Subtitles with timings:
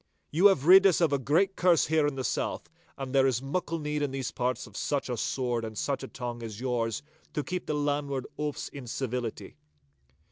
[0.31, 3.39] You have rid us of a great curse here in the south, and there is
[3.39, 7.03] muckle need in these parts of such a sword and such a tongue as yours
[7.35, 9.57] to keep the landward oafs in civility.